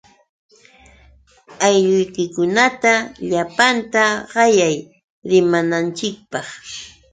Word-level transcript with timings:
Aylluykikunata 1.65 2.93
llapanta 3.27 4.03
qayay 4.31 4.75
rimananchikpaq. 5.29 6.47